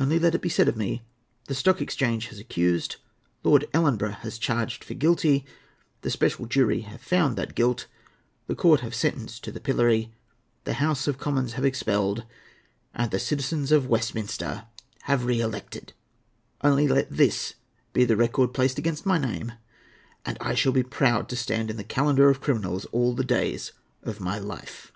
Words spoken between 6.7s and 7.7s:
have found that